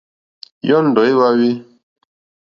Yɔ́ndɔ̀ 0.67 1.05
é 1.09 1.13
wáwî. 1.19 1.49